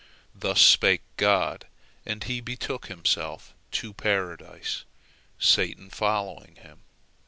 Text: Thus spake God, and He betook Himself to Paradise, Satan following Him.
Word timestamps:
Thus 0.33 0.59
spake 0.61 1.03
God, 1.15 1.67
and 2.07 2.23
He 2.23 2.41
betook 2.41 2.87
Himself 2.87 3.53
to 3.73 3.93
Paradise, 3.93 4.83
Satan 5.37 5.91
following 5.91 6.55
Him. 6.55 6.79